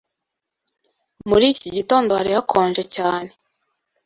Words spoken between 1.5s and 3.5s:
iki gitondo hari hakonje cyane.